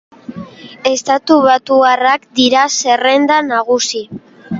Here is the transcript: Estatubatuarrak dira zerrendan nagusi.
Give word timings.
Estatubatuarrak 0.91 2.25
dira 2.39 2.63
zerrendan 2.79 3.53
nagusi. 3.55 4.03